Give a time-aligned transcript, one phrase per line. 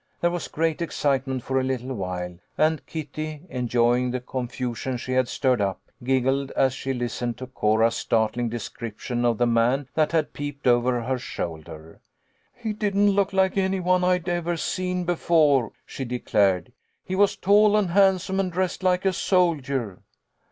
[0.19, 5.27] There was great excitement for a little while, and Kitty, enjoying the confusion she had
[5.27, 10.33] stirred up, giggled as she listened to Cora's startling description of the man that had
[10.33, 12.01] peeped over her shoulder.?
[12.55, 16.73] He didn't look like any one I'd ever seen before," she declared.
[17.05, 19.99] "He was tall and handsome and dressed like a soldier."